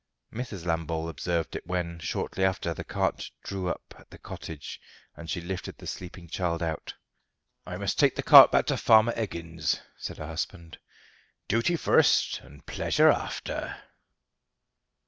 Mrs. 0.33 0.65
Lambole 0.65 1.09
observed 1.09 1.55
it 1.55 1.67
when, 1.67 1.99
shortly 1.99 2.43
after, 2.43 2.73
the 2.73 2.83
cart 2.83 3.29
drew 3.43 3.69
up 3.69 3.93
at 3.99 4.09
the 4.09 4.17
cottage 4.17 4.81
and 5.15 5.29
she 5.29 5.39
lifted 5.39 5.77
the 5.77 5.85
sleeping 5.85 6.27
child 6.27 6.63
out. 6.63 6.95
"I 7.67 7.77
must 7.77 7.99
take 7.99 8.15
the 8.15 8.23
cart 8.23 8.51
back 8.51 8.65
to 8.65 8.77
Farmer 8.77 9.13
Eggins," 9.15 9.79
said 9.99 10.17
her 10.17 10.25
husband; 10.25 10.79
"duty 11.47 11.75
fust, 11.75 12.39
and 12.39 12.65
pleasure 12.65 13.09
after." 13.09 13.77